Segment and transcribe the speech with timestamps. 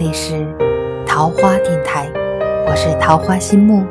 [0.00, 0.46] 这里是
[1.04, 2.08] 桃花电台，
[2.68, 3.84] 我是桃花心木。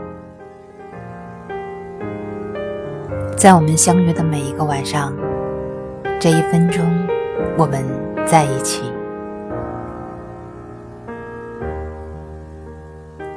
[3.36, 5.14] 在我们相约的每一个晚上，
[6.18, 6.82] 这一分钟，
[7.58, 7.84] 我们
[8.26, 8.90] 在一起。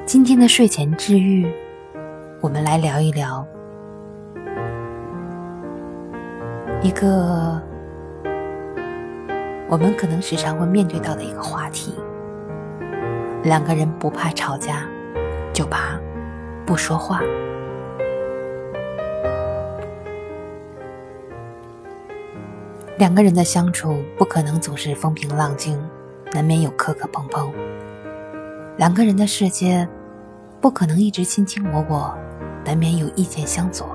[0.06, 1.52] 今天的睡前治愈，
[2.40, 3.44] 我们来聊一聊
[6.82, 7.60] 一个。
[9.68, 11.96] 我们可能时常会面对到的一个话题：
[13.42, 14.86] 两个人不怕吵架，
[15.52, 15.98] 就怕
[16.66, 17.20] 不说话。
[22.98, 25.82] 两个人的相处不可能总是风平浪静，
[26.32, 27.50] 难免有磕磕碰碰。
[28.76, 29.88] 两个人的世界
[30.60, 32.14] 不可能一直卿卿我我，
[32.64, 33.88] 难免有意见相左。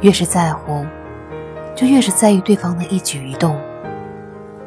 [0.00, 0.84] 越是在乎。
[1.76, 3.54] 就越是在意对方的一举一动，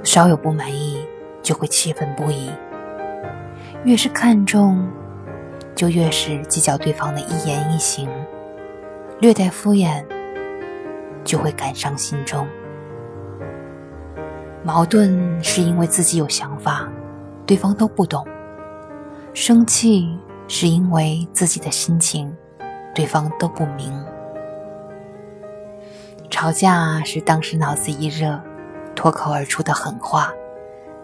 [0.04, 1.04] 稍有不满意
[1.42, 2.52] 就会气愤不已；
[3.86, 4.86] 越是看重，
[5.74, 8.10] 就越是计较对方的一言一行，
[9.22, 10.06] 略带敷衍
[11.24, 12.46] 就会感伤心中。
[14.64, 16.90] 矛盾是因为自己有想法，
[17.46, 18.22] 对方都不懂；
[19.34, 20.20] 生气
[20.50, 22.36] 是因为自己的心情，
[22.94, 23.94] 对方都不明。
[26.30, 28.40] 吵架是当时脑子一热，
[28.94, 30.34] 脱口而出的狠话，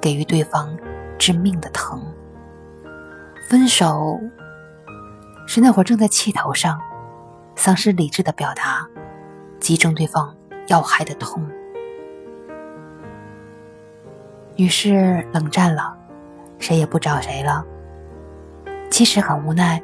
[0.01, 0.77] 给予对方
[1.17, 2.03] 致命的疼。
[3.47, 4.19] 分手
[5.45, 6.81] 是那会儿正在气头上，
[7.55, 8.87] 丧失理智的表达，
[9.59, 10.35] 击中对方
[10.67, 11.47] 要害的痛。
[14.55, 15.95] 于是冷战了，
[16.57, 17.63] 谁也不找谁了。
[18.89, 19.81] 其实很无奈，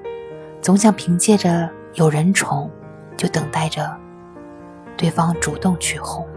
[0.60, 2.70] 总想凭借着有人宠，
[3.16, 3.96] 就等待着。
[4.98, 6.28] 对方主动去哄，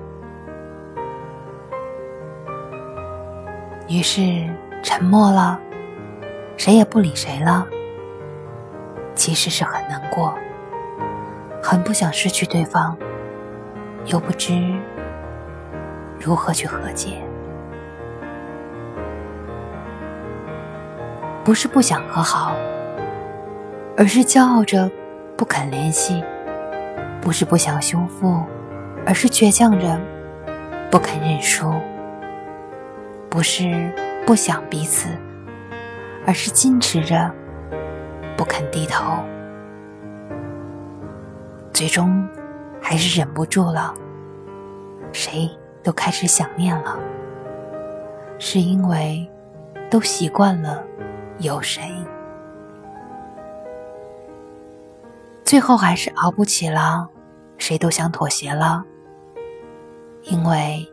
[3.89, 4.49] 于是
[4.83, 5.59] 沉默了，
[6.57, 7.67] 谁也不理谁了。
[9.15, 10.35] 其实是很难过，
[11.63, 12.97] 很不想失去对方，
[14.07, 14.75] 又不知
[16.19, 17.23] 如何去和解。
[21.45, 22.55] 不是不想和好，
[23.97, 24.91] 而是骄傲着
[25.37, 26.23] 不肯联系。
[27.21, 28.43] 不是不想修复。
[29.07, 30.01] 而是倔强着
[30.91, 31.71] 不肯认输，
[33.29, 33.93] 不是
[34.25, 35.11] 不想彼此，
[36.27, 37.31] 而是矜持着
[38.37, 39.05] 不肯低头。
[41.73, 42.27] 最终
[42.81, 43.95] 还是忍不住了，
[45.13, 45.51] 谁
[45.83, 46.99] 都开始想念了，
[48.39, 49.29] 是因为
[49.91, 50.83] 都习惯了
[51.39, 51.83] 有谁，
[55.45, 57.09] 最后还是熬不起了，
[57.59, 58.85] 谁都想妥协了。
[60.23, 60.89] 因为，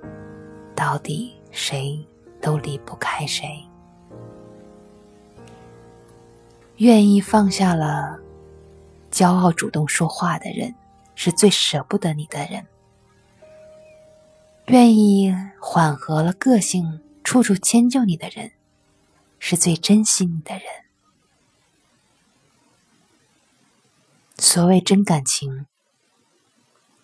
[0.76, 2.06] 到底谁
[2.42, 3.48] 都离不开谁。
[6.82, 8.20] 愿意放下了
[9.12, 10.74] 骄傲，主动说话的人，
[11.14, 12.64] 是最舍不得你的人；
[14.66, 18.54] 愿意缓和了个性，处处迁就你的人，
[19.38, 20.64] 是最珍惜你的人。
[24.40, 25.68] 所谓真感情，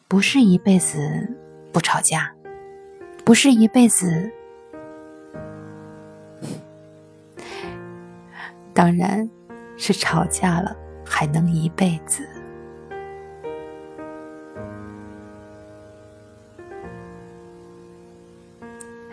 [0.07, 1.37] 不是一辈子。
[1.71, 2.33] 不吵架，
[3.23, 4.31] 不是一辈子。
[8.73, 9.29] 当然，
[9.77, 12.27] 是吵架了还能一辈子。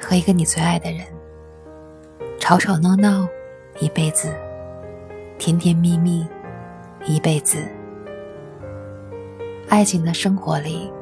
[0.00, 1.06] 和一个你最爱的人
[2.38, 3.26] 吵吵闹闹
[3.80, 4.34] 一辈子，
[5.38, 6.26] 甜甜蜜蜜
[7.04, 7.58] 一辈子。
[9.68, 10.92] 爱情的生活里。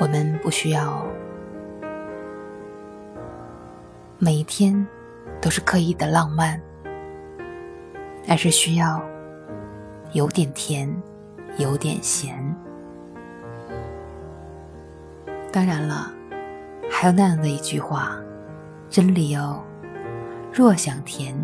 [0.00, 1.04] 我们不需要
[4.16, 4.86] 每一天
[5.40, 6.60] 都是刻意的浪漫，
[8.28, 9.02] 而是需要
[10.12, 10.94] 有点甜，
[11.56, 12.36] 有点咸。
[15.50, 16.12] 当然了，
[16.90, 18.18] 还有那样的一句话，
[18.90, 19.64] 真理哦：
[20.52, 21.34] 若想甜，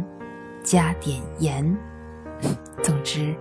[0.63, 1.77] 加点盐。
[2.83, 3.35] 总之，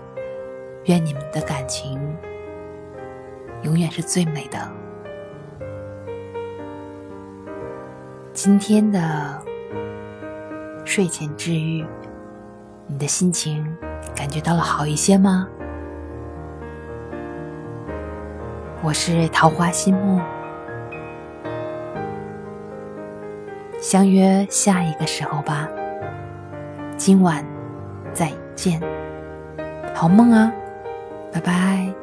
[0.86, 2.00] 愿你们的感情
[3.63, 4.72] 永远是最美的。
[8.31, 9.44] 今天的
[10.86, 11.86] 睡前治愈，
[12.88, 13.65] 你的心情
[14.15, 15.47] 感觉到了好一些吗？
[18.81, 20.21] 我是桃花心木，
[23.80, 25.68] 相约下一个时候吧。
[26.97, 27.44] 今晚
[28.13, 28.81] 再见，
[29.94, 30.51] 好梦啊，
[31.31, 32.02] 拜拜。